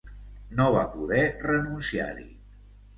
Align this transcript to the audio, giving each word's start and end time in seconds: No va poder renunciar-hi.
No 0.59 0.65
va 0.77 0.87
poder 0.95 1.21
renunciar-hi. 1.47 2.29